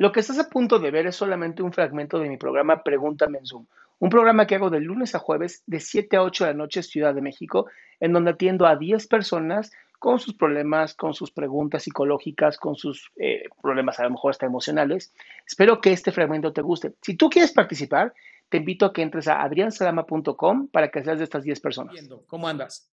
Lo 0.00 0.12
que 0.12 0.20
estás 0.20 0.38
a 0.38 0.48
punto 0.48 0.78
de 0.78 0.90
ver 0.90 1.06
es 1.06 1.16
solamente 1.16 1.62
un 1.62 1.74
fragmento 1.74 2.18
de 2.18 2.30
mi 2.30 2.38
programa 2.38 2.82
Pregúntame 2.82 3.36
en 3.36 3.44
Zoom, 3.44 3.66
un 3.98 4.08
programa 4.08 4.46
que 4.46 4.54
hago 4.54 4.70
de 4.70 4.80
lunes 4.80 5.14
a 5.14 5.18
jueves 5.18 5.62
de 5.66 5.78
7 5.78 6.16
a 6.16 6.22
8 6.22 6.46
de 6.46 6.50
la 6.52 6.56
noche 6.56 6.82
Ciudad 6.82 7.14
de 7.14 7.20
México, 7.20 7.66
en 8.00 8.14
donde 8.14 8.30
atiendo 8.30 8.66
a 8.66 8.76
10 8.76 9.06
personas 9.08 9.70
con 9.98 10.18
sus 10.18 10.32
problemas, 10.32 10.94
con 10.94 11.12
sus 11.12 11.30
preguntas 11.30 11.82
psicológicas, 11.82 12.56
con 12.56 12.76
sus 12.76 13.12
eh, 13.16 13.50
problemas 13.60 14.00
a 14.00 14.04
lo 14.04 14.12
mejor 14.12 14.30
hasta 14.30 14.46
emocionales. 14.46 15.12
Espero 15.46 15.82
que 15.82 15.92
este 15.92 16.12
fragmento 16.12 16.54
te 16.54 16.62
guste. 16.62 16.94
Si 17.02 17.14
tú 17.14 17.28
quieres 17.28 17.52
participar, 17.52 18.14
te 18.48 18.56
invito 18.56 18.86
a 18.86 18.94
que 18.94 19.02
entres 19.02 19.28
a 19.28 19.42
adriansalama.com 19.42 20.68
para 20.68 20.90
que 20.90 21.04
seas 21.04 21.18
de 21.18 21.24
estas 21.24 21.44
10 21.44 21.60
personas. 21.60 22.08
¿Cómo 22.26 22.48
andas? 22.48 22.90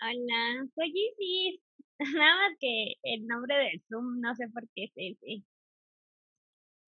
Hola, 0.00 0.66
soy 0.74 0.92
Isis. 0.92 1.60
Nada 2.18 2.48
más 2.48 2.58
que 2.58 2.94
el 3.04 3.28
nombre 3.28 3.54
del 3.58 3.80
Zoom 3.88 4.20
no 4.20 4.34
sé 4.34 4.48
por 4.48 4.64
qué 4.74 4.86
es 4.86 4.92
ese. 4.96 5.44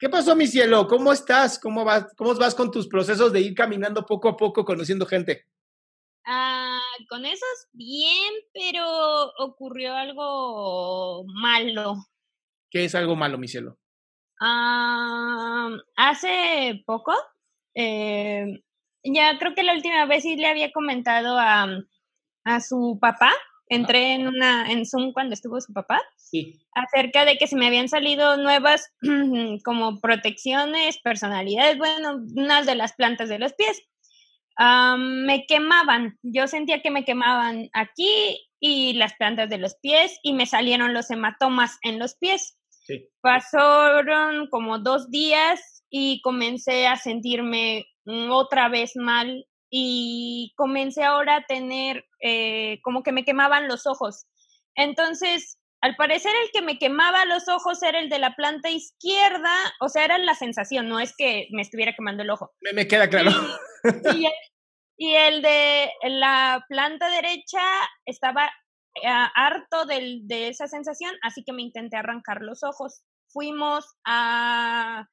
¿Qué 0.00 0.08
pasó, 0.08 0.34
mi 0.34 0.46
cielo? 0.46 0.86
¿Cómo 0.86 1.12
estás? 1.12 1.58
¿Cómo 1.58 1.84
vas, 1.84 2.14
¿Cómo 2.16 2.34
vas 2.34 2.54
con 2.54 2.70
tus 2.70 2.88
procesos 2.88 3.34
de 3.34 3.40
ir 3.42 3.54
caminando 3.54 4.06
poco 4.06 4.30
a 4.30 4.36
poco, 4.36 4.64
conociendo 4.64 5.04
gente? 5.04 5.44
Ah, 6.24 6.80
con 7.10 7.26
esos 7.26 7.68
bien, 7.72 8.32
pero 8.54 9.30
ocurrió 9.36 9.94
algo 9.94 11.26
malo. 11.26 11.96
¿Qué 12.70 12.86
es 12.86 12.94
algo 12.94 13.14
malo, 13.14 13.36
mi 13.36 13.46
cielo? 13.46 13.78
Ah, 14.40 15.68
hace 15.96 16.82
poco, 16.86 17.12
eh, 17.74 18.62
ya 19.04 19.38
creo 19.38 19.54
que 19.54 19.64
la 19.64 19.74
última 19.74 20.06
vez 20.06 20.22
sí 20.22 20.34
le 20.34 20.46
había 20.46 20.72
comentado 20.72 21.38
a, 21.38 21.68
a 22.44 22.60
su 22.62 22.98
papá, 22.98 23.32
entré 23.70 24.12
en 24.14 24.26
una 24.28 24.70
en 24.70 24.84
Zoom 24.84 25.12
cuando 25.12 25.32
estuvo 25.34 25.60
su 25.60 25.72
papá, 25.72 26.00
Sí. 26.16 26.60
acerca 26.74 27.24
de 27.24 27.38
que 27.38 27.46
se 27.46 27.56
me 27.56 27.66
habían 27.66 27.88
salido 27.88 28.36
nuevas 28.36 28.92
como 29.64 30.00
protecciones, 30.00 30.98
personalidades, 30.98 31.78
bueno, 31.78 32.20
unas 32.36 32.66
de 32.66 32.74
las 32.74 32.92
plantas 32.92 33.28
de 33.30 33.38
los 33.38 33.54
pies. 33.54 33.80
Ah, 34.58 34.96
me 34.98 35.46
quemaban, 35.46 36.18
yo 36.22 36.46
sentía 36.46 36.82
que 36.82 36.90
me 36.90 37.04
quemaban 37.04 37.70
aquí 37.72 38.38
y 38.60 38.92
las 38.94 39.14
plantas 39.14 39.48
de 39.48 39.56
los 39.58 39.76
pies 39.76 40.18
y 40.22 40.34
me 40.34 40.44
salieron 40.44 40.92
los 40.92 41.10
hematomas 41.10 41.78
en 41.82 41.98
los 41.98 42.14
pies. 42.16 42.58
Sí. 42.68 43.08
Pasaron 43.22 44.48
como 44.50 44.78
dos 44.80 45.10
días 45.10 45.84
y 45.88 46.20
comencé 46.22 46.86
a 46.86 46.96
sentirme 46.96 47.86
otra 48.30 48.68
vez 48.68 48.92
mal 48.96 49.46
y 49.70 50.52
comencé 50.56 51.04
ahora 51.04 51.36
a 51.36 51.44
tener 51.46 52.04
eh, 52.20 52.80
como 52.82 53.02
que 53.02 53.12
me 53.12 53.24
quemaban 53.24 53.68
los 53.68 53.86
ojos. 53.86 54.26
Entonces, 54.74 55.58
al 55.80 55.96
parecer 55.96 56.32
el 56.44 56.50
que 56.52 56.60
me 56.62 56.78
quemaba 56.78 57.24
los 57.24 57.48
ojos 57.48 57.82
era 57.82 58.00
el 58.00 58.08
de 58.10 58.18
la 58.18 58.34
planta 58.36 58.68
izquierda, 58.68 59.54
o 59.80 59.88
sea, 59.88 60.04
era 60.04 60.18
la 60.18 60.34
sensación, 60.34 60.88
no 60.88 61.00
es 61.00 61.14
que 61.16 61.48
me 61.52 61.62
estuviera 61.62 61.94
quemando 61.94 62.22
el 62.22 62.30
ojo. 62.30 62.52
Me, 62.60 62.72
me 62.72 62.86
queda 62.88 63.08
claro. 63.08 63.30
Y, 64.12 64.18
y 64.18 64.26
el, 64.26 64.32
y 64.98 65.14
el 65.14 65.42
de 65.42 65.90
la 66.04 66.64
planta 66.68 67.08
derecha 67.08 67.62
estaba 68.04 68.50
ah, 69.06 69.30
harto 69.34 69.86
del- 69.86 70.26
de 70.26 70.48
esa 70.48 70.66
sensación, 70.66 71.14
así 71.22 71.42
que 71.44 71.52
me 71.52 71.62
intenté 71.62 71.96
arrancar 71.96 72.42
los 72.42 72.62
ojos. 72.62 73.02
Fuimos 73.32 73.86
a 74.04 75.06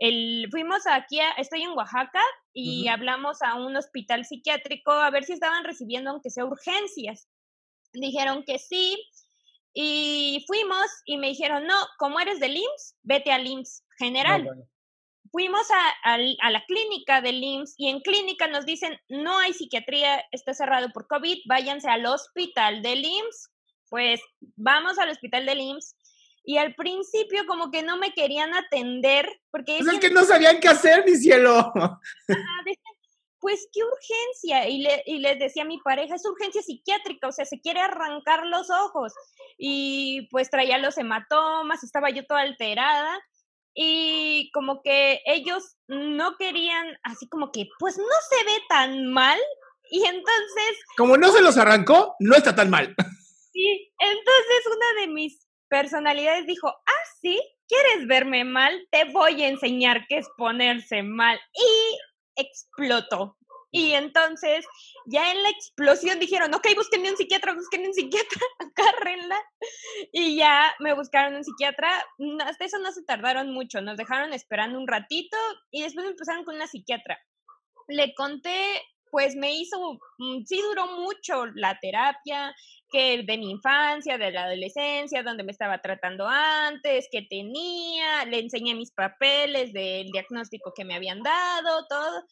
el, 0.00 0.48
fuimos 0.50 0.86
aquí, 0.88 1.20
a- 1.20 1.30
estoy 1.38 1.62
en 1.62 1.70
Oaxaca 1.70 2.22
y 2.52 2.82
Ujú. 2.86 2.90
hablamos 2.94 3.42
a 3.42 3.54
un 3.54 3.76
hospital 3.76 4.24
psiquiátrico 4.24 4.90
a 4.90 5.10
ver 5.10 5.24
si 5.24 5.34
estaban 5.34 5.62
recibiendo 5.64 6.10
aunque 6.10 6.30
sea 6.30 6.44
urgencias. 6.44 7.28
Dijeron 7.92 8.42
que 8.44 8.58
sí 8.58 9.00
y 9.72 10.44
fuimos 10.46 10.86
y 11.04 11.16
me 11.18 11.28
dijeron, 11.28 11.66
no, 11.66 11.76
como 11.98 12.18
eres 12.18 12.40
del 12.40 12.56
IMSS, 12.56 12.96
vete 13.02 13.30
al 13.32 13.46
IMSS 13.46 13.84
general 13.98 14.40
No, 14.44 14.46
bueno. 14.48 14.64
fuimos 15.30 15.70
a, 15.70 16.12
al- 16.14 16.36
a 16.42 16.50
la 16.50 16.64
clínica 16.66 17.20
del 17.20 17.42
IMSS 17.42 17.74
y 17.76 17.88
en 17.88 18.00
clínica 18.00 18.48
nos 18.48 18.64
dicen, 18.66 18.98
no 19.08 19.38
hay 19.38 19.52
psiquiatría, 19.52 20.24
está 20.32 20.54
cerrado 20.54 20.88
por 20.92 21.06
COVID, 21.06 21.38
váyanse 21.46 21.88
al 21.88 22.06
hospital 22.06 22.82
del 22.82 23.04
IMSS. 23.04 23.50
Pues 23.90 24.20
vamos 24.56 24.98
al 24.98 25.10
hospital 25.10 25.46
del 25.46 25.58
IMSS 25.60 25.96
y 26.50 26.58
al 26.58 26.74
principio 26.74 27.46
como 27.46 27.70
que 27.70 27.84
no 27.84 27.96
me 27.96 28.12
querían 28.12 28.52
atender 28.54 29.28
porque 29.52 29.78
Pues 29.78 29.94
es 29.94 30.00
que 30.00 30.10
no 30.10 30.24
sabían 30.24 30.58
qué 30.58 30.66
hacer, 30.66 31.04
mi 31.06 31.14
cielo. 31.14 31.72
Pues 33.38 33.68
qué 33.72 33.80
urgencia. 33.84 34.68
Y, 34.68 34.82
le, 34.82 35.04
y 35.06 35.20
les 35.20 35.38
decía 35.38 35.62
a 35.62 35.66
mi 35.66 35.78
pareja, 35.78 36.16
es 36.16 36.26
urgencia 36.26 36.60
psiquiátrica, 36.60 37.28
o 37.28 37.32
sea, 37.32 37.44
se 37.44 37.60
quiere 37.60 37.80
arrancar 37.80 38.44
los 38.46 38.68
ojos. 38.68 39.12
Y 39.58 40.28
pues 40.32 40.50
traía 40.50 40.76
los 40.78 40.98
hematomas, 40.98 41.84
estaba 41.84 42.10
yo 42.10 42.26
toda 42.26 42.40
alterada. 42.40 43.16
Y 43.72 44.50
como 44.52 44.82
que 44.82 45.22
ellos 45.26 45.76
no 45.86 46.36
querían, 46.36 46.98
así 47.04 47.28
como 47.28 47.52
que, 47.52 47.68
pues 47.78 47.96
no 47.96 48.04
se 48.28 48.44
ve 48.44 48.58
tan 48.68 49.06
mal. 49.12 49.38
Y 49.88 50.04
entonces, 50.04 50.78
Como 50.96 51.16
no 51.16 51.30
se 51.30 51.42
los 51.42 51.56
arrancó, 51.56 52.16
no 52.18 52.34
está 52.34 52.56
tan 52.56 52.70
mal. 52.70 52.92
sí, 53.52 53.92
entonces 54.00 54.66
una 54.76 55.00
de 55.00 55.06
mis 55.06 55.46
personalidades 55.70 56.46
dijo, 56.46 56.68
ah, 56.68 57.04
sí, 57.22 57.40
¿quieres 57.68 58.06
verme 58.06 58.44
mal? 58.44 58.86
Te 58.90 59.04
voy 59.04 59.42
a 59.42 59.48
enseñar 59.48 60.04
qué 60.08 60.18
es 60.18 60.28
ponerse 60.36 61.02
mal. 61.02 61.40
Y 61.54 62.42
explotó. 62.42 63.38
Y 63.72 63.92
entonces, 63.92 64.66
ya 65.06 65.30
en 65.30 65.42
la 65.44 65.48
explosión 65.50 66.18
dijeron, 66.18 66.52
ok, 66.52 66.66
búsquenme 66.74 67.10
un 67.10 67.16
psiquiatra, 67.16 67.54
búsquenme 67.54 67.86
un 67.86 67.94
psiquiatra, 67.94 68.40
agárrenla. 68.58 69.40
Y 70.12 70.36
ya 70.36 70.74
me 70.80 70.92
buscaron 70.94 71.36
un 71.36 71.44
psiquiatra. 71.44 71.88
Hasta 72.44 72.64
eso 72.64 72.78
no 72.78 72.90
se 72.90 73.04
tardaron 73.04 73.52
mucho, 73.52 73.80
nos 73.80 73.96
dejaron 73.96 74.32
esperando 74.32 74.78
un 74.78 74.88
ratito 74.88 75.36
y 75.70 75.82
después 75.82 76.06
empezaron 76.06 76.44
con 76.44 76.56
una 76.56 76.66
psiquiatra. 76.66 77.18
Le 77.86 78.12
conté, 78.14 78.82
pues 79.10 79.36
me 79.36 79.54
hizo, 79.54 79.78
mm, 80.18 80.44
sí 80.44 80.60
duró 80.62 80.86
mucho 80.98 81.46
la 81.54 81.78
terapia, 81.80 82.54
que 82.90 83.22
de 83.22 83.38
mi 83.38 83.50
infancia, 83.50 84.18
de 84.18 84.32
la 84.32 84.44
adolescencia, 84.44 85.22
donde 85.22 85.44
me 85.44 85.52
estaba 85.52 85.80
tratando 85.80 86.26
antes, 86.28 87.08
que 87.10 87.22
tenía, 87.22 88.24
le 88.24 88.40
enseñé 88.40 88.74
mis 88.74 88.92
papeles 88.92 89.72
del 89.72 90.10
diagnóstico 90.10 90.72
que 90.74 90.84
me 90.84 90.94
habían 90.94 91.22
dado, 91.22 91.86
todo. 91.88 92.24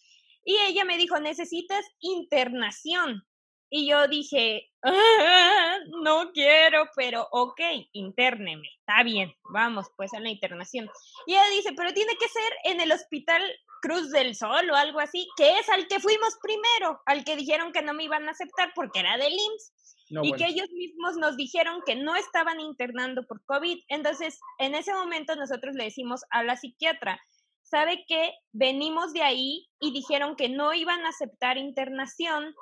Y 0.45 0.57
ella 0.69 0.85
me 0.85 0.99
dijo, 0.99 1.19
necesitas 1.21 1.85
internación. 2.01 3.23
Y 3.71 3.89
yo 3.89 4.09
dije, 4.09 4.68
"Ah, 4.83 5.79
no 6.03 6.31
quiero, 6.33 6.87
pero 6.97 7.27
ok, 7.33 7.61
interneme, 7.93 8.69
está 8.79 9.03
bien, 9.03 9.33
vamos 9.53 9.87
pues 9.97 10.13
a 10.15 10.21
la 10.21 10.31
internación. 10.31 10.89
Y 11.27 11.33
ella 11.33 11.49
dice, 11.51 11.73
pero 11.77 11.93
tiene 11.93 12.17
que 12.17 12.29
ser 12.29 12.53
en 12.65 12.81
el 12.81 12.93
hospital 12.93 13.43
Cruz 13.81 14.11
del 14.11 14.35
Sol 14.35 14.71
o 14.71 14.75
algo 14.77 15.01
así, 15.01 15.29
que 15.37 15.59
es 15.59 15.69
al 15.69 15.87
que 15.89 16.01
fuimos 16.01 16.37
primero, 16.43 17.01
al 17.07 17.25
que 17.25 17.37
dijeron 17.37 17.73
que 17.73 17.83
no 17.83 17.95
me 17.95 18.05
iban 18.05 18.29
a 18.29 18.33
aceptar 18.33 18.73
porque 18.75 19.01
era 19.01 19.17
del 19.17 19.33
IMSS 19.33 19.73
No, 20.11 20.25
y 20.25 20.31
bueno. 20.31 20.37
que 20.45 20.51
ellos 20.51 20.69
mismos 20.73 21.17
nos 21.17 21.37
dijeron 21.37 21.83
que 21.87 21.95
no 21.97 22.17
estaban 22.17 22.61
internando 22.61 23.25
por 23.27 23.45
COVID. 23.45 23.79
Entonces, 23.89 24.41
en 24.59 24.75
ese 24.75 24.93
momento 24.93 25.37
nosotros 25.37 25.75
le 25.75 25.85
decimos 25.85 26.23
a 26.31 26.43
la 26.43 26.57
psiquiatra, 26.57 27.21
¿sabe 27.63 28.05
qué? 28.09 28.33
Venimos 28.53 29.13
de 29.13 29.23
ahí 29.23 29.69
y 29.81 29.93
dijeron 29.93 30.35
que 30.37 30.49
no 30.49 30.73
iban 30.75 31.05
a 31.05 31.11
aceptar 31.11 31.59
internación. 31.59 32.55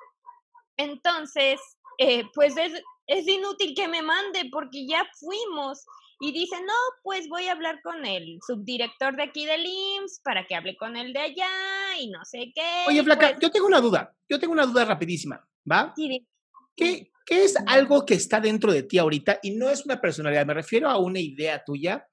Entonces, 0.77 1.61
eh, 1.99 2.25
pues 2.35 2.57
es, 2.57 2.73
es 3.07 3.27
inútil 3.29 3.75
que 3.75 3.89
me 3.89 4.03
mande 4.03 4.49
porque 4.51 4.87
ya 4.87 5.07
fuimos. 5.19 5.85
y 6.21 6.33
dice, 6.33 6.57
no, 6.63 6.73
pues 7.03 7.29
voy 7.29 7.47
a 7.47 7.53
hablar 7.53 7.81
con 7.83 8.05
el 8.07 8.39
subdirector 8.47 9.17
de 9.17 9.25
aquí 9.25 9.45
del 9.45 9.67
IMSS 9.67 10.21
para 10.25 10.47
que 10.47 10.55
hable 10.55 10.75
con 10.77 10.97
el 10.97 11.13
de 11.13 11.21
allá 11.21 11.99
y 12.01 12.09
no 12.09 12.25
sé 12.25 12.53
qué. 12.55 12.85
Oye, 12.89 13.03
Flaca, 13.05 13.29
pues 13.31 13.41
yo 13.43 13.51
tengo 13.51 13.67
una 13.67 13.81
duda, 13.81 14.15
yo 14.29 14.39
tengo 14.41 14.53
una 14.55 14.65
duda 14.67 14.85
rapidísima, 14.87 15.47
¿va? 15.71 15.93
sí, 15.95 16.09
di- 16.09 16.27
¿Qué, 16.75 17.11
¿Qué 17.27 17.45
es 17.45 17.57
algo 17.67 18.05
que 18.07 18.15
está 18.15 18.41
dentro 18.41 18.73
de 18.73 18.83
ti 18.85 18.99
ahorita? 18.99 19.41
Y 19.43 19.51
no 19.57 19.69
es 19.69 19.85
una 19.85 20.01
personalidad, 20.01 20.47
me 20.47 20.55
refiero 20.55 20.89
a 20.89 20.99
una 20.99 21.21
idea 21.21 21.63
tuya 21.65 22.07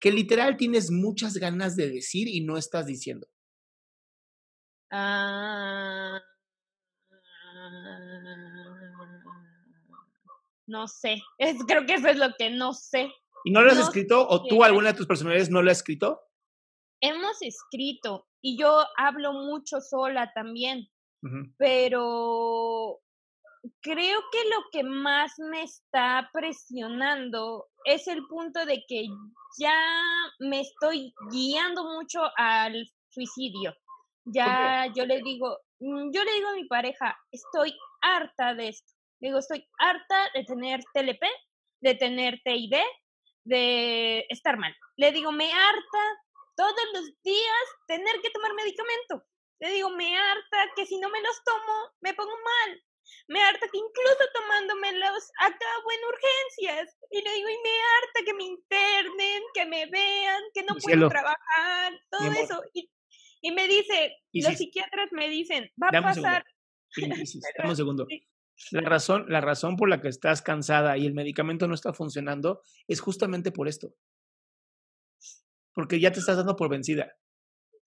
que 0.00 0.10
literal 0.12 0.56
tienes 0.56 0.90
muchas 0.90 1.34
ganas 1.38 1.76
de 1.76 1.88
decir 1.90 2.28
y 2.28 2.40
no 2.42 2.56
estás 2.58 2.86
diciendo. 2.86 3.26
Ah, 4.90 6.20
no 10.66 10.88
sé, 10.88 11.16
es, 11.38 11.56
creo 11.66 11.86
que 11.86 11.94
eso 11.94 12.08
es 12.08 12.18
lo 12.18 12.34
que 12.38 12.50
no 12.50 12.72
sé. 12.72 13.10
¿Y 13.44 13.52
no 13.52 13.62
lo 13.62 13.70
has 13.70 13.78
No 13.78 13.84
escrito 13.84 14.26
o 14.28 14.46
tú, 14.46 14.64
alguna 14.64 14.92
de 14.92 14.98
tus 14.98 15.06
personalidades, 15.06 15.50
no 15.50 15.62
lo 15.62 15.70
has 15.70 15.78
escrito? 15.78 16.20
Hemos 17.00 17.40
escrito 17.42 18.26
y 18.42 18.58
yo 18.58 18.84
hablo 18.96 19.32
mucho 19.32 19.80
sola 19.80 20.32
también, 20.34 20.88
pero 21.58 23.00
creo 23.80 24.20
que 24.32 24.44
lo 24.48 24.64
que 24.72 24.82
más 24.82 25.32
me 25.38 25.62
está 25.62 26.28
presionando 26.32 27.66
es 27.84 28.06
el 28.08 28.26
punto 28.26 28.64
de 28.66 28.84
que 28.88 29.06
ya 29.58 29.74
me 30.40 30.60
estoy 30.60 31.14
guiando 31.30 31.84
mucho 31.84 32.20
al 32.36 32.86
suicidio. 33.10 33.74
Ya 34.24 34.92
yo 34.94 35.06
le 35.06 35.22
digo, 35.22 35.58
mm, 35.80 36.10
yo 36.12 36.24
le 36.24 36.32
digo 36.32 36.48
a 36.48 36.54
mi 36.54 36.66
pareja, 36.66 37.16
estoy 37.30 37.74
harta 38.00 38.54
de 38.54 38.68
esto. 38.68 38.92
Le 39.20 39.28
digo, 39.28 39.38
estoy 39.38 39.66
harta 39.78 40.30
de 40.34 40.44
tener 40.44 40.80
TLP, 40.92 41.24
de 41.80 41.94
tener 41.94 42.40
TID, 42.44 42.74
de 43.44 44.26
estar 44.28 44.58
mal. 44.58 44.74
Le 44.96 45.12
digo, 45.12 45.32
me 45.32 45.50
harta 45.50 46.02
todos 46.56 46.86
los 46.94 47.04
días 47.22 47.66
tener 47.86 48.20
que 48.22 48.30
tomar 48.30 48.52
medicamento. 48.54 49.24
Le 49.60 49.70
digo, 49.72 49.90
me 49.90 50.16
harta 50.16 50.70
que 50.74 50.86
si 50.86 50.98
no 50.98 51.08
me 51.08 51.22
los 51.22 51.42
tomo, 51.44 51.92
me 52.00 52.14
pongo 52.14 52.32
mal. 52.32 52.82
Me 53.28 53.40
harta 53.40 53.68
que 53.68 53.78
incluso 53.78 54.24
tomándomelos 54.34 55.30
acabo 55.40 55.92
en 55.92 56.08
urgencias. 56.08 56.98
Y 57.10 57.22
le 57.22 57.32
digo, 57.34 57.48
y 57.48 57.58
me 57.62 57.70
harta 57.70 58.24
que 58.24 58.34
me 58.34 58.44
internen, 58.44 59.42
que 59.54 59.66
me 59.66 59.86
vean, 59.86 60.42
que 60.52 60.62
no 60.64 60.74
puedo 60.76 61.08
trabajar, 61.08 61.92
todo 62.10 62.32
eso. 62.32 62.62
Y, 62.74 62.90
y 63.42 63.52
me 63.52 63.68
dice, 63.68 64.16
Isis. 64.32 64.48
los 64.48 64.58
psiquiatras 64.58 65.08
me 65.12 65.28
dicen, 65.28 65.70
va 65.82 65.88
a 65.88 66.02
pasar. 66.02 66.44
Dame 66.96 67.70
un 67.70 67.76
segundo. 67.76 68.06
La 68.70 68.88
razón, 68.88 69.26
la 69.28 69.40
razón 69.40 69.76
por 69.76 69.88
la 69.88 70.00
que 70.00 70.08
estás 70.08 70.42
cansada 70.42 70.96
y 70.96 71.06
el 71.06 71.14
medicamento 71.14 71.68
no 71.68 71.74
está 71.74 71.92
funcionando 71.92 72.62
es 72.88 73.00
justamente 73.00 73.52
por 73.52 73.68
esto. 73.68 73.94
Porque 75.74 76.00
ya 76.00 76.10
te 76.10 76.20
estás 76.20 76.38
dando 76.38 76.56
por 76.56 76.70
vencida. 76.70 77.16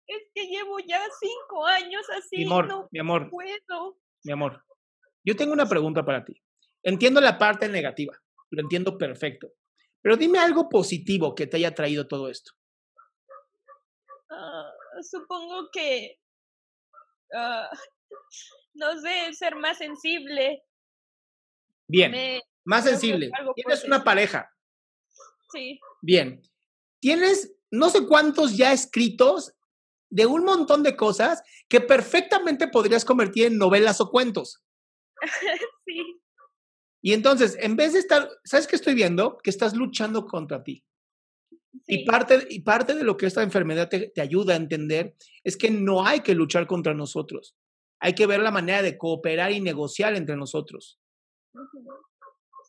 Es 0.05 0.27
que 0.33 0.45
llevo 0.47 0.79
ya 0.79 1.01
cinco 1.19 1.65
años 1.65 2.05
así. 2.17 2.37
Mi 2.37 2.45
amor, 2.45 2.67
no 2.67 2.87
mi 2.91 2.99
amor, 2.99 3.29
puedo. 3.29 3.99
mi 4.23 4.31
amor. 4.31 4.63
Yo 5.23 5.35
tengo 5.35 5.53
una 5.53 5.67
pregunta 5.67 6.05
para 6.05 6.23
ti. 6.23 6.41
Entiendo 6.83 7.19
la 7.19 7.37
parte 7.37 7.67
negativa, 7.67 8.17
lo 8.51 8.61
entiendo 8.61 8.97
perfecto. 8.97 9.51
Pero 10.01 10.15
dime 10.15 10.39
algo 10.39 10.69
positivo 10.69 11.35
que 11.35 11.47
te 11.47 11.57
haya 11.57 11.75
traído 11.75 12.07
todo 12.07 12.29
esto. 12.29 12.53
Ah, 14.29 14.71
supongo 15.01 15.69
que, 15.71 16.19
ah, 17.33 17.69
no 18.79 18.99
sé, 18.99 19.33
ser 19.33 19.55
más 19.55 19.77
sensible. 19.77 20.63
Bien, 21.87 22.11
Me, 22.11 22.41
más 22.65 22.85
sensible. 22.85 23.31
Tienes 23.55 23.83
una 23.83 24.03
pareja. 24.03 24.49
sí, 25.51 25.79
Bien. 26.01 26.41
Tienes 26.99 27.53
no 27.71 27.89
sé 27.89 28.05
cuántos 28.07 28.57
ya 28.57 28.73
escritos 28.73 29.53
de 30.09 30.25
un 30.25 30.43
montón 30.43 30.83
de 30.83 30.95
cosas 30.95 31.43
que 31.67 31.81
perfectamente 31.81 32.67
podrías 32.67 33.05
convertir 33.05 33.45
en 33.45 33.57
novelas 33.57 34.01
o 34.01 34.09
cuentos. 34.09 34.63
sí, 35.85 36.21
Y 37.01 37.13
entonces, 37.13 37.57
en 37.59 37.75
vez 37.75 37.93
de 37.93 37.99
estar, 37.99 38.29
¿sabes 38.43 38.67
qué 38.67 38.75
estoy 38.75 38.95
viendo? 38.95 39.37
Que 39.37 39.49
estás 39.49 39.75
luchando 39.75 40.25
contra 40.25 40.63
ti. 40.63 40.83
Y, 41.85 41.99
sí. 41.99 42.03
parte, 42.05 42.47
y 42.49 42.61
parte 42.61 42.95
de 42.95 43.03
lo 43.03 43.15
que 43.15 43.27
esta 43.27 43.43
enfermedad 43.43 43.89
te, 43.89 44.09
te 44.09 44.21
ayuda 44.21 44.53
a 44.53 44.57
entender 44.57 45.15
es 45.43 45.55
que 45.55 45.69
no 45.69 46.05
hay 46.05 46.21
que 46.21 46.35
luchar 46.35 46.65
contra 46.65 46.93
nosotros. 46.93 47.55
Hay 47.99 48.13
que 48.13 48.25
ver 48.25 48.39
la 48.39 48.51
manera 48.51 48.81
de 48.81 48.97
cooperar 48.97 49.51
y 49.51 49.59
negociar 49.59 50.15
entre 50.15 50.35
nosotros. 50.35 50.99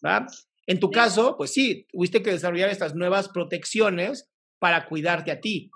¿va? 0.04 0.26
En 0.66 0.80
tu 0.80 0.90
caso, 0.90 1.36
pues 1.36 1.52
sí, 1.52 1.86
tuviste 1.90 2.22
que 2.22 2.30
desarrollar 2.30 2.70
estas 2.70 2.94
nuevas 2.94 3.28
protecciones 3.28 4.30
para 4.58 4.86
cuidarte 4.86 5.30
a 5.30 5.40
ti. 5.40 5.70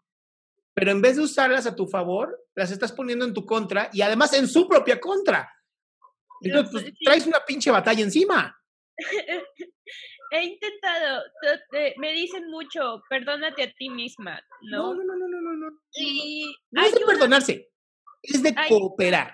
Pero 0.75 0.91
en 0.91 1.01
vez 1.01 1.17
de 1.17 1.23
usarlas 1.23 1.67
a 1.67 1.77
tu 1.77 1.87
favor, 1.87 2.45
las 2.55 2.71
estás 2.71 2.93
poniendo 2.93 3.25
en 3.25 3.35
tu 3.35 3.47
contra 3.47 3.91
y 3.93 4.03
además 4.03 4.33
en 4.35 4.49
su 4.49 4.69
propia 4.69 5.01
contra. 5.01 5.51
Entonces, 6.41 6.83
pues, 6.83 6.95
traes 7.03 7.27
una 7.27 7.45
pinche 7.45 7.71
batalla 7.71 8.03
encima. 8.03 8.61
He 10.31 10.43
intentado, 10.43 11.23
me 11.99 12.13
dicen 12.13 12.51
mucho, 12.51 13.01
perdónate 13.09 13.63
a 13.63 13.73
ti 13.73 13.89
misma, 13.89 14.43
No, 14.63 14.93
¿no? 14.93 15.05
no, 15.05 15.17
no, 15.17 15.29
no, 15.29 15.41
no, 15.41 15.53
no. 15.53 15.79
Y 15.93 16.53
No 16.73 16.85
es 16.85 16.93
de 16.93 17.01
perdonarse, 17.07 17.71
es 18.23 18.43
de 18.43 18.53
cooperar. 18.69 19.33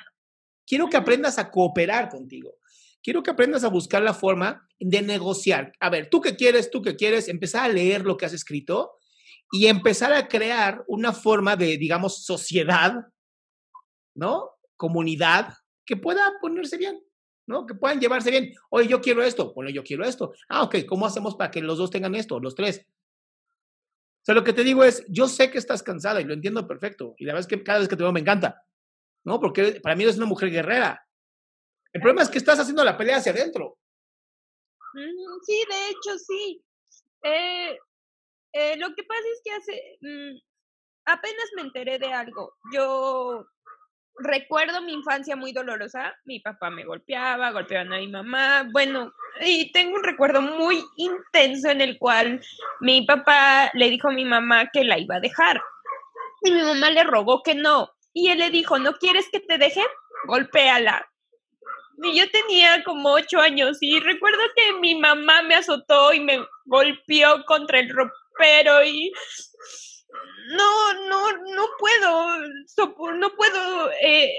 Quiero 0.70 0.88
que 0.88 0.96
aprendas 0.96 1.36
a 1.40 1.50
cooperar 1.50 2.08
contigo. 2.08 2.58
Quiero 3.02 3.24
que 3.24 3.32
aprendas 3.32 3.64
a 3.64 3.68
buscar 3.68 4.02
la 4.02 4.14
forma 4.14 4.68
de 4.78 5.02
negociar. 5.02 5.72
A 5.80 5.90
ver, 5.90 6.08
tú 6.08 6.20
qué 6.20 6.36
quieres, 6.36 6.70
tú 6.70 6.80
qué 6.80 6.94
quieres, 6.94 7.26
empezar 7.26 7.64
a 7.64 7.72
leer 7.72 8.02
lo 8.02 8.16
que 8.16 8.26
has 8.26 8.32
escrito 8.32 8.92
y 9.50 9.66
empezar 9.66 10.12
a 10.12 10.28
crear 10.28 10.84
una 10.86 11.12
forma 11.12 11.56
de, 11.56 11.76
digamos, 11.76 12.24
sociedad, 12.24 13.08
¿no? 14.14 14.50
Comunidad 14.76 15.54
que 15.84 15.96
pueda 15.96 16.34
ponerse 16.40 16.76
bien, 16.76 17.02
¿no? 17.48 17.66
Que 17.66 17.74
puedan 17.74 17.98
llevarse 17.98 18.30
bien. 18.30 18.54
Oye, 18.70 18.86
yo 18.86 19.00
quiero 19.00 19.24
esto, 19.24 19.52
bueno, 19.52 19.72
yo 19.72 19.82
quiero 19.82 20.04
esto. 20.04 20.34
Ah, 20.48 20.62
ok, 20.62 20.86
¿cómo 20.88 21.04
hacemos 21.04 21.34
para 21.34 21.50
que 21.50 21.62
los 21.62 21.78
dos 21.78 21.90
tengan 21.90 22.14
esto, 22.14 22.38
los 22.38 22.54
tres? 22.54 22.86
O 22.86 24.24
sea, 24.24 24.36
lo 24.36 24.44
que 24.44 24.52
te 24.52 24.62
digo 24.62 24.84
es, 24.84 25.04
yo 25.08 25.26
sé 25.26 25.50
que 25.50 25.58
estás 25.58 25.82
cansada 25.82 26.20
y 26.20 26.24
lo 26.24 26.32
entiendo 26.32 26.64
perfecto. 26.68 27.16
Y 27.18 27.24
la 27.24 27.32
verdad 27.32 27.50
es 27.50 27.58
que 27.58 27.64
cada 27.64 27.80
vez 27.80 27.88
que 27.88 27.96
te 27.96 28.04
veo 28.04 28.12
me 28.12 28.20
encanta, 28.20 28.62
¿no? 29.24 29.40
Porque 29.40 29.80
para 29.82 29.94
mí 29.96 30.04
eres 30.04 30.16
una 30.16 30.26
mujer 30.26 30.50
guerrera. 30.50 31.06
El 31.92 32.00
problema 32.00 32.22
es 32.22 32.28
que 32.28 32.38
estás 32.38 32.58
haciendo 32.58 32.84
la 32.84 32.96
pelea 32.96 33.16
hacia 33.16 33.32
adentro. 33.32 33.78
Mm, 34.94 35.30
Sí, 35.42 35.64
de 35.68 35.88
hecho, 35.88 36.18
sí. 36.18 36.64
Eh, 37.22 37.78
eh, 38.52 38.76
lo 38.76 38.94
que 38.94 39.04
pasa 39.04 39.22
es 39.32 39.40
que 39.44 39.52
hace, 39.52 39.98
mm, 40.00 40.38
apenas 41.06 41.46
me 41.56 41.62
enteré 41.62 41.98
de 41.98 42.12
algo. 42.12 42.54
Yo 42.72 43.46
recuerdo 44.18 44.82
mi 44.82 44.92
infancia 44.92 45.36
muy 45.36 45.52
dolorosa. 45.52 46.14
Mi 46.24 46.40
papá 46.40 46.70
me 46.70 46.84
golpeaba, 46.84 47.52
golpeaban 47.52 47.92
a 47.92 47.98
mi 47.98 48.08
mamá. 48.08 48.68
Bueno, 48.70 49.12
y 49.40 49.72
tengo 49.72 49.96
un 49.96 50.04
recuerdo 50.04 50.42
muy 50.42 50.84
intenso 50.96 51.70
en 51.70 51.80
el 51.80 51.98
cual 51.98 52.40
mi 52.80 53.06
papá 53.06 53.70
le 53.74 53.90
dijo 53.90 54.08
a 54.08 54.12
mi 54.12 54.24
mamá 54.24 54.70
que 54.72 54.84
la 54.84 54.98
iba 54.98 55.16
a 55.16 55.20
dejar. 55.20 55.60
Y 56.42 56.52
mi 56.52 56.62
mamá 56.62 56.90
le 56.90 57.04
rogó 57.04 57.42
que 57.42 57.54
no. 57.54 57.90
Y 58.12 58.28
él 58.28 58.38
le 58.38 58.50
dijo, 58.50 58.78
¿no 58.78 58.94
quieres 58.94 59.28
que 59.30 59.40
te 59.40 59.58
deje? 59.58 59.82
Golpéala. 60.26 61.06
Y 62.02 62.18
yo 62.18 62.30
tenía 62.30 62.82
como 62.84 63.10
ocho 63.12 63.40
años 63.40 63.78
y 63.80 64.00
recuerdo 64.00 64.40
que 64.56 64.72
mi 64.80 64.94
mamá 64.98 65.42
me 65.42 65.54
azotó 65.54 66.12
y 66.12 66.20
me 66.20 66.38
golpeó 66.64 67.44
contra 67.44 67.78
el 67.78 67.90
ropero 67.90 68.82
y 68.84 69.12
no, 70.56 70.94
no, 71.08 71.32
no 71.32 71.66
puedo, 71.78 72.38
no 73.14 73.30
puedo, 73.36 73.90
eh, 74.02 74.32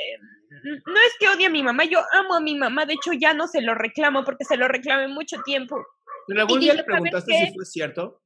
no 0.86 1.00
es 1.06 1.14
que 1.20 1.30
odie 1.30 1.46
a 1.46 1.50
mi 1.52 1.62
mamá, 1.64 1.86
yo 1.86 2.00
amo 2.14 2.36
a 2.36 2.42
mi 2.42 2.56
mamá, 2.56 2.86
de 2.86 2.94
hecho 2.94 3.14
ya 3.14 3.34
no 3.34 3.48
se 3.48 3.62
lo 3.62 3.76
reclamo 3.76 4.24
porque 4.24 4.44
se 4.44 4.58
lo 4.58 4.68
reclamé 4.68 5.08
mucho 5.08 5.42
tiempo. 5.44 5.86
Pero 6.28 6.42
algún 6.42 6.58
Y 6.58 6.66
día 6.66 6.74
le 6.74 6.80
¿sabes 6.80 6.92
preguntaste 6.92 7.46
si 7.48 7.54
fue 7.54 7.66
cierto. 7.66 8.21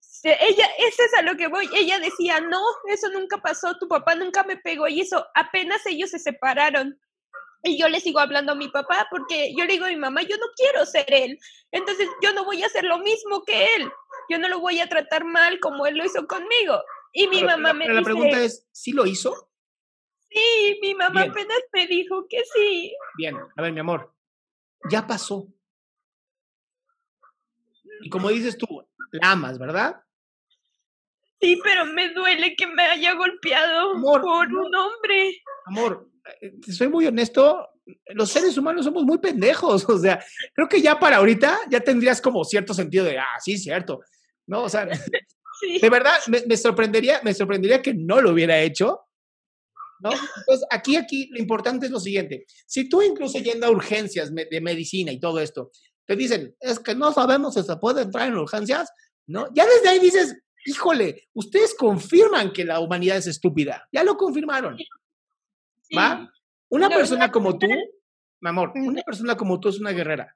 Se- 0.00 0.36
Ella, 0.40 0.66
eso 0.78 1.02
es 1.02 1.14
a 1.14 1.22
lo 1.22 1.36
que 1.36 1.48
voy. 1.48 1.68
Ella 1.74 1.98
decía, 1.98 2.40
no, 2.40 2.60
eso 2.88 3.08
nunca 3.10 3.38
pasó, 3.38 3.76
tu 3.78 3.88
papá 3.88 4.14
nunca 4.14 4.44
me 4.44 4.56
pegó 4.56 4.88
y 4.88 5.00
eso, 5.00 5.26
apenas 5.34 5.84
ellos 5.86 6.10
se 6.10 6.18
separaron. 6.18 6.98
Y 7.64 7.76
yo 7.78 7.88
le 7.88 8.00
sigo 8.00 8.20
hablando 8.20 8.52
a 8.52 8.54
mi 8.54 8.68
papá 8.68 9.08
porque 9.10 9.52
yo 9.56 9.64
le 9.64 9.72
digo 9.72 9.84
a 9.86 9.88
mi 9.88 9.96
mamá, 9.96 10.22
yo 10.22 10.36
no 10.36 10.46
quiero 10.56 10.86
ser 10.86 11.06
él. 11.12 11.38
Entonces 11.72 12.08
yo 12.22 12.32
no 12.32 12.44
voy 12.44 12.62
a 12.62 12.66
hacer 12.66 12.84
lo 12.84 12.98
mismo 12.98 13.42
que 13.44 13.74
él. 13.76 13.90
Yo 14.28 14.38
no 14.38 14.48
lo 14.48 14.60
voy 14.60 14.78
a 14.80 14.88
tratar 14.88 15.24
mal 15.24 15.58
como 15.58 15.86
él 15.86 15.96
lo 15.96 16.04
hizo 16.04 16.26
conmigo. 16.26 16.80
Y 17.12 17.26
mi 17.26 17.36
Pero 17.40 17.48
mamá 17.48 17.68
la, 17.70 17.74
me 17.74 17.84
pero 17.86 17.94
la 17.94 18.02
pregunta 18.02 18.40
es, 18.42 18.66
¿sí 18.70 18.92
lo 18.92 19.06
hizo? 19.06 19.50
sí, 20.30 20.78
mi 20.82 20.94
mamá 20.94 21.20
Bien. 21.22 21.30
apenas 21.30 21.58
me 21.72 21.86
dijo 21.86 22.26
que 22.28 22.42
sí. 22.54 22.94
Bien, 23.16 23.36
a 23.56 23.62
ver, 23.62 23.72
mi 23.72 23.80
amor, 23.80 24.14
ya 24.90 25.06
pasó. 25.06 25.48
Y 28.02 28.10
como 28.10 28.28
dices 28.28 28.56
tú, 28.56 28.77
la 29.12 29.32
amas, 29.32 29.58
¿verdad? 29.58 29.96
Sí, 31.40 31.60
pero 31.62 31.86
me 31.86 32.12
duele 32.12 32.56
que 32.56 32.66
me 32.66 32.82
haya 32.82 33.14
golpeado 33.14 33.92
Amor, 33.92 34.20
por 34.22 34.48
un 34.48 34.74
hombre. 34.74 35.42
Amor, 35.66 36.10
eh, 36.40 36.52
te 36.64 36.72
soy 36.72 36.88
muy 36.88 37.06
honesto, 37.06 37.68
los 38.08 38.30
seres 38.30 38.58
humanos 38.58 38.84
somos 38.84 39.04
muy 39.04 39.18
pendejos, 39.18 39.84
o 39.88 39.98
sea, 39.98 40.22
creo 40.54 40.68
que 40.68 40.82
ya 40.82 40.98
para 40.98 41.18
ahorita 41.18 41.60
ya 41.70 41.80
tendrías 41.80 42.20
como 42.20 42.44
cierto 42.44 42.74
sentido 42.74 43.04
de, 43.04 43.18
ah, 43.18 43.38
sí, 43.40 43.56
cierto. 43.56 44.00
¿no? 44.48 44.64
O 44.64 44.68
sea, 44.68 44.86
de 45.80 45.90
verdad, 45.90 46.18
me, 46.26 46.56
sorprendería, 46.56 47.20
me 47.22 47.34
sorprendería 47.34 47.80
que 47.80 47.94
no 47.94 48.20
lo 48.20 48.32
hubiera 48.32 48.60
hecho, 48.60 49.02
¿no? 50.00 50.10
Entonces, 50.10 50.66
aquí, 50.70 50.96
aquí, 50.96 51.28
lo 51.30 51.38
importante 51.38 51.86
es 51.86 51.92
lo 51.92 52.00
siguiente. 52.00 52.46
Si 52.66 52.88
tú 52.88 53.02
incluso 53.02 53.38
yendo 53.38 53.66
a 53.66 53.70
urgencias 53.70 54.32
de 54.34 54.60
medicina 54.60 55.12
y 55.12 55.20
todo 55.20 55.40
esto, 55.40 55.70
te 56.08 56.16
dicen, 56.16 56.56
es 56.58 56.78
que 56.78 56.94
no 56.94 57.12
sabemos 57.12 57.52
si 57.52 57.62
se 57.62 57.76
puede 57.76 58.00
entrar 58.00 58.28
en 58.28 58.38
urgencias, 58.38 58.90
¿no? 59.26 59.46
Ya 59.52 59.66
desde 59.66 59.90
ahí 59.90 59.98
dices, 59.98 60.38
híjole, 60.64 61.28
ustedes 61.34 61.74
confirman 61.74 62.50
que 62.50 62.64
la 62.64 62.80
humanidad 62.80 63.18
es 63.18 63.26
estúpida, 63.26 63.86
ya 63.92 64.02
lo 64.02 64.16
confirmaron, 64.16 64.78
¿va? 65.96 66.32
Una 66.70 66.88
persona 66.88 67.30
como 67.30 67.58
tú, 67.58 67.66
mi 68.40 68.48
amor, 68.48 68.72
una 68.74 69.02
persona 69.02 69.36
como 69.36 69.60
tú 69.60 69.68
es 69.68 69.78
una 69.78 69.92
guerrera. 69.92 70.34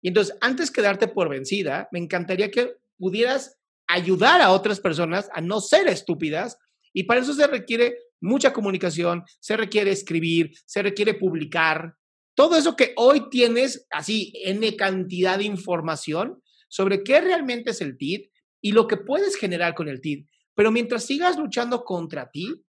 Y 0.00 0.08
entonces, 0.08 0.36
antes 0.40 0.70
que 0.70 0.80
darte 0.80 1.08
por 1.08 1.28
vencida, 1.28 1.88
me 1.90 1.98
encantaría 1.98 2.48
que 2.48 2.76
pudieras 2.96 3.58
ayudar 3.88 4.40
a 4.40 4.52
otras 4.52 4.78
personas 4.78 5.28
a 5.32 5.40
no 5.40 5.60
ser 5.60 5.88
estúpidas 5.88 6.56
y 6.92 7.02
para 7.02 7.20
eso 7.20 7.34
se 7.34 7.48
requiere 7.48 7.98
mucha 8.20 8.52
comunicación, 8.52 9.24
se 9.40 9.56
requiere 9.56 9.90
escribir, 9.90 10.52
se 10.66 10.82
requiere 10.82 11.14
publicar. 11.14 11.96
Todo 12.34 12.56
eso 12.56 12.76
que 12.76 12.94
hoy 12.96 13.28
tienes 13.30 13.86
así 13.90 14.32
en 14.44 14.76
cantidad 14.76 15.38
de 15.38 15.44
información 15.44 16.42
sobre 16.68 17.02
qué 17.02 17.20
realmente 17.20 17.70
es 17.70 17.80
el 17.80 17.96
TID 17.98 18.30
y 18.60 18.72
lo 18.72 18.86
que 18.86 18.96
puedes 18.96 19.36
generar 19.36 19.74
con 19.74 19.88
el 19.88 20.00
TID. 20.00 20.26
Pero 20.54 20.70
mientras 20.70 21.04
sigas 21.04 21.38
luchando 21.38 21.84
contra 21.84 22.30
ti, 22.30 22.64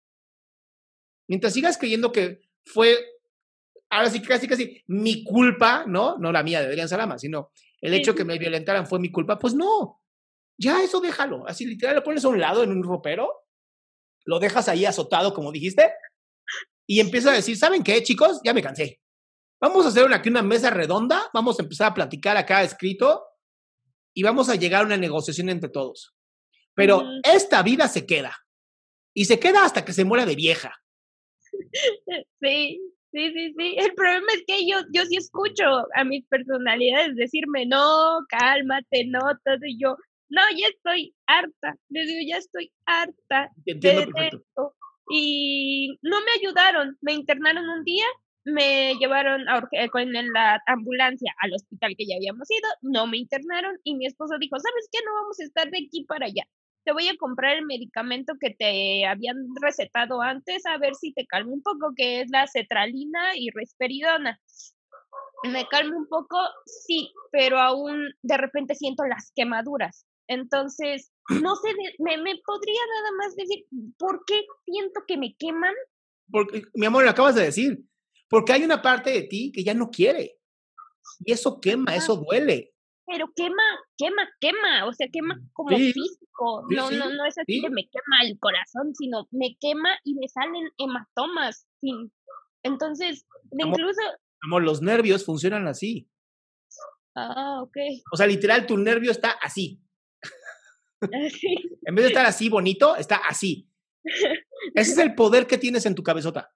mientras 1.27 1.53
sigas 1.53 1.77
creyendo 1.77 2.11
que 2.11 2.41
fue, 2.65 2.97
ahora 3.89 4.09
sí, 4.09 4.21
casi, 4.21 4.47
casi 4.47 4.83
mi 4.87 5.23
culpa, 5.23 5.85
¿no? 5.87 6.17
No 6.17 6.31
la 6.31 6.43
mía 6.43 6.61
de 6.61 6.67
Adrián 6.67 6.89
Salama, 6.89 7.17
sino 7.17 7.51
el 7.79 7.93
hecho 7.93 8.15
que 8.15 8.25
me 8.25 8.37
violentaran 8.37 8.87
fue 8.87 8.99
mi 8.99 9.11
culpa, 9.11 9.39
pues 9.39 9.53
no, 9.53 10.01
ya 10.57 10.83
eso 10.83 11.01
déjalo. 11.01 11.47
Así 11.47 11.65
literal 11.65 11.95
lo 11.95 12.03
pones 12.03 12.23
a 12.23 12.29
un 12.29 12.39
lado 12.39 12.63
en 12.63 12.71
un 12.71 12.83
ropero, 12.83 13.29
lo 14.25 14.39
dejas 14.39 14.67
ahí 14.69 14.85
azotado, 14.85 15.33
como 15.33 15.51
dijiste, 15.51 15.91
y 16.87 16.99
empiezas 16.99 17.33
a 17.33 17.35
decir, 17.35 17.57
¿saben 17.57 17.83
qué, 17.83 18.03
chicos? 18.03 18.39
Ya 18.43 18.53
me 18.53 18.61
cansé. 18.61 18.99
Vamos 19.61 19.85
a 19.85 19.89
hacer 19.89 20.03
una, 20.03 20.17
aquí 20.17 20.29
una 20.29 20.41
mesa 20.41 20.71
redonda, 20.71 21.29
vamos 21.33 21.59
a 21.59 21.63
empezar 21.63 21.91
a 21.91 21.93
platicar 21.93 22.35
acá 22.35 22.63
escrito 22.63 23.23
y 24.13 24.23
vamos 24.23 24.49
a 24.49 24.55
llegar 24.55 24.81
a 24.81 24.85
una 24.85 24.97
negociación 24.97 25.49
entre 25.49 25.69
todos. 25.69 26.15
Pero 26.73 27.03
esta 27.23 27.61
vida 27.61 27.87
se 27.87 28.07
queda. 28.07 28.35
Y 29.13 29.25
se 29.25 29.39
queda 29.39 29.65
hasta 29.65 29.85
que 29.85 29.93
se 29.93 30.03
muera 30.03 30.25
de 30.25 30.35
vieja. 30.35 30.73
Sí, 32.41 32.81
sí, 33.11 33.31
sí, 33.33 33.53
sí. 33.57 33.75
El 33.77 33.93
problema 33.93 34.27
es 34.33 34.43
que 34.47 34.67
yo, 34.67 34.79
yo 34.91 35.05
sí 35.05 35.15
escucho 35.15 35.63
a 35.93 36.03
mis 36.03 36.25
personalidades 36.25 37.15
decirme, 37.15 37.65
no, 37.65 38.19
cálmate, 38.27 39.05
no, 39.05 39.19
todo. 39.45 39.65
Y 39.65 39.77
yo, 39.79 39.95
no, 40.29 40.41
ya 40.57 40.67
estoy 40.67 41.13
harta. 41.27 41.75
Les 41.89 42.07
digo, 42.07 42.19
ya 42.27 42.37
estoy 42.37 42.71
harta. 42.85 43.51
Entiendo 43.65 44.11
perfecto. 44.11 44.75
Y 45.09 45.97
no 46.01 46.19
me 46.21 46.31
ayudaron. 46.39 46.97
Me 47.01 47.13
internaron 47.13 47.69
un 47.69 47.83
día, 47.83 48.05
me 48.43 48.95
llevaron 48.95 49.47
a, 49.49 49.61
con 49.91 50.11
la 50.11 50.61
ambulancia 50.67 51.33
al 51.41 51.53
hospital 51.53 51.95
que 51.97 52.05
ya 52.07 52.15
habíamos 52.15 52.49
ido, 52.49 52.69
no 52.81 53.07
me 53.07 53.17
internaron 53.17 53.77
y 53.83 53.95
mi 53.95 54.05
esposo 54.05 54.37
dijo, 54.39 54.57
¿sabes 54.57 54.89
qué? 54.91 54.99
No 55.05 55.13
vamos 55.21 55.39
a 55.39 55.43
estar 55.43 55.69
de 55.69 55.85
aquí 55.85 56.05
para 56.05 56.25
allá. 56.25 56.43
Te 56.83 56.93
voy 56.93 57.07
a 57.07 57.17
comprar 57.17 57.57
el 57.57 57.65
medicamento 57.65 58.33
que 58.39 58.55
te 58.57 59.05
habían 59.05 59.37
recetado 59.61 60.21
antes 60.21 60.65
a 60.65 60.77
ver 60.79 60.95
si 60.95 61.13
te 61.13 61.27
calma 61.27 61.53
un 61.53 61.61
poco, 61.61 61.93
que 61.95 62.21
es 62.21 62.31
la 62.31 62.47
cetralina 62.47 63.35
y 63.35 63.51
risperidona 63.51 64.39
me 65.49 65.67
calma 65.67 65.97
un 65.97 66.07
poco, 66.07 66.37
sí, 66.65 67.11
pero 67.31 67.59
aún 67.59 68.13
de 68.21 68.37
repente 68.37 68.75
siento 68.75 69.03
las 69.05 69.31
quemaduras. 69.35 70.05
Entonces, 70.27 71.11
no 71.29 71.55
sé, 71.55 71.69
me, 71.99 72.17
me 72.17 72.35
podría 72.45 72.81
nada 72.95 73.11
más 73.17 73.35
decir, 73.35 73.65
¿por 73.97 74.23
qué 74.25 74.43
siento 74.65 75.01
que 75.07 75.17
me 75.17 75.35
queman? 75.35 75.73
Porque, 76.31 76.63
mi 76.73 76.85
amor, 76.85 77.03
lo 77.03 77.09
acabas 77.09 77.35
de 77.35 77.43
decir, 77.43 77.83
porque 78.31 78.53
hay 78.53 78.63
una 78.63 78.81
parte 78.81 79.09
de 79.09 79.23
ti 79.23 79.51
que 79.53 79.61
ya 79.61 79.73
no 79.73 79.91
quiere. 79.91 80.39
Y 81.19 81.33
eso 81.33 81.59
quema, 81.59 81.97
eso 81.97 82.15
duele. 82.15 82.73
Pero 83.05 83.27
quema, 83.35 83.61
quema, 83.97 84.25
quema, 84.39 84.87
o 84.87 84.93
sea, 84.93 85.09
quema 85.11 85.37
como 85.51 85.75
físico. 85.75 86.65
no, 86.69 86.89
no, 86.91 87.09
no 87.09 87.25
es 87.25 87.37
así 87.37 87.59
que 87.59 87.69
me 87.69 87.89
quema 87.89 88.23
el 88.23 88.39
corazón, 88.39 88.95
sino 88.95 89.27
me 89.31 89.57
quema 89.59 89.89
y 90.05 90.15
me 90.15 90.29
salen 90.29 90.69
hematomas. 90.77 91.67
Entonces, 92.63 93.27
incluso... 93.51 93.99
Como 94.41 94.61
los 94.61 94.81
nervios 94.81 95.25
funcionan 95.25 95.67
así. 95.67 96.09
Ah, 97.13 97.59
ok. 97.61 97.75
O 98.13 98.15
sea, 98.15 98.27
literal, 98.27 98.65
tu 98.65 98.77
nervio 98.77 99.11
está 99.11 99.31
así. 99.31 99.83
en 101.01 101.95
vez 101.95 102.03
de 102.03 102.07
estar 102.07 102.25
así 102.25 102.47
bonito, 102.47 102.95
está 102.95 103.17
así. 103.17 103.69
Ese 104.73 104.91
es 104.93 104.97
el 104.99 105.15
poder 105.15 105.47
que 105.47 105.57
tienes 105.57 105.85
en 105.85 105.95
tu 105.95 106.01
cabezota. 106.01 106.53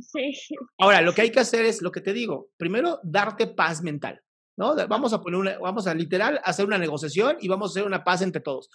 Sí. 0.00 0.32
Ahora, 0.78 1.00
lo 1.02 1.12
que 1.12 1.22
hay 1.22 1.30
que 1.30 1.40
hacer 1.40 1.64
es 1.64 1.82
lo 1.82 1.92
que 1.92 2.00
te 2.00 2.12
digo. 2.12 2.50
Primero, 2.56 3.00
darte 3.02 3.46
paz 3.46 3.82
mental. 3.82 4.22
¿no? 4.56 4.74
Vamos 4.88 5.12
a 5.12 5.20
poner 5.20 5.38
una, 5.38 5.58
vamos 5.58 5.86
a 5.86 5.94
literal 5.94 6.40
hacer 6.44 6.66
una 6.66 6.78
negociación 6.78 7.36
y 7.40 7.48
vamos 7.48 7.70
a 7.70 7.72
hacer 7.72 7.86
una 7.86 8.04
paz 8.04 8.22
entre 8.22 8.40
todos. 8.40 8.68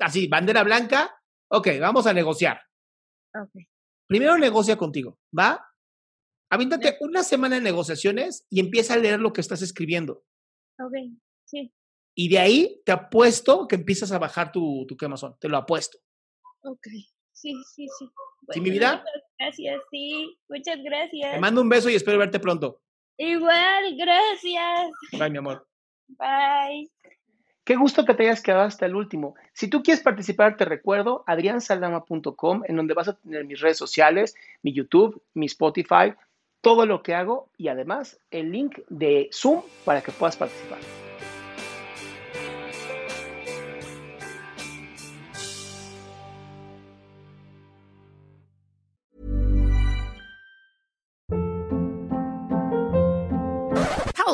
Así, 0.00 0.28
bandera 0.28 0.62
blanca, 0.62 1.14
ok, 1.48 1.68
vamos 1.80 2.06
a 2.06 2.12
negociar. 2.12 2.60
Okay. 3.34 3.68
Primero 4.06 4.38
negocia 4.38 4.76
contigo, 4.76 5.18
¿va? 5.36 5.64
Avíntate 6.50 6.96
una 7.00 7.22
semana 7.22 7.56
de 7.56 7.62
negociaciones 7.62 8.46
y 8.48 8.60
empieza 8.60 8.94
a 8.94 8.98
leer 8.98 9.20
lo 9.20 9.32
que 9.32 9.42
estás 9.42 9.60
escribiendo. 9.60 10.24
Ok, 10.78 10.94
sí. 11.44 11.72
Y 12.14 12.28
de 12.30 12.38
ahí 12.38 12.82
te 12.84 12.92
apuesto 12.92 13.68
que 13.68 13.76
empiezas 13.76 14.12
a 14.12 14.18
bajar 14.18 14.50
tu, 14.50 14.86
tu 14.88 14.96
quemazón, 14.96 15.36
te 15.38 15.48
lo 15.48 15.58
apuesto. 15.58 15.98
Ok, 16.62 16.88
sí, 17.40 17.54
sí, 17.74 17.86
sí. 17.98 18.10
¿Sí, 18.50 18.60
mi 18.60 18.70
vida? 18.70 19.04
gracias, 19.38 19.80
sí, 19.90 20.38
muchas 20.48 20.82
gracias. 20.82 21.34
Te 21.34 21.40
mando 21.40 21.60
un 21.60 21.68
beso 21.68 21.88
y 21.88 21.94
espero 21.94 22.18
verte 22.18 22.40
pronto. 22.40 22.80
Igual, 23.16 23.96
gracias. 23.96 24.90
Bye, 25.12 25.30
mi 25.30 25.38
amor. 25.38 25.66
Bye. 26.08 26.90
Qué 27.64 27.76
gusto 27.76 28.06
que 28.06 28.14
te 28.14 28.22
hayas 28.22 28.42
quedado 28.42 28.62
hasta 28.62 28.86
el 28.86 28.94
último. 28.94 29.34
Si 29.52 29.68
tú 29.68 29.82
quieres 29.82 30.02
participar, 30.02 30.56
te 30.56 30.64
recuerdo 30.64 31.22
adriansaldama.com, 31.26 32.62
en 32.66 32.76
donde 32.76 32.94
vas 32.94 33.08
a 33.08 33.16
tener 33.18 33.44
mis 33.44 33.60
redes 33.60 33.76
sociales, 33.76 34.34
mi 34.62 34.72
YouTube, 34.72 35.22
mi 35.34 35.46
Spotify, 35.46 36.14
todo 36.62 36.86
lo 36.86 37.02
que 37.02 37.14
hago 37.14 37.50
y 37.58 37.68
además 37.68 38.18
el 38.30 38.52
link 38.52 38.78
de 38.88 39.28
Zoom 39.32 39.62
para 39.84 40.00
que 40.00 40.12
puedas 40.12 40.36
participar. 40.36 40.78